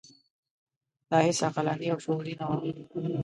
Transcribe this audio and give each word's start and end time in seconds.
دا 1.09 1.17
هیڅ 1.27 1.39
عقلاني 1.47 1.87
او 1.91 1.99
شعوري 2.05 2.33
نه 2.39 2.45
وه. 2.49 2.59